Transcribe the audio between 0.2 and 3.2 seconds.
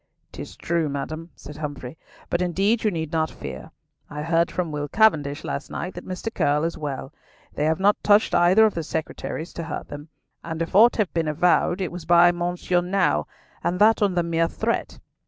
"'Tis true, madam," said Humfrey, "but indeed you need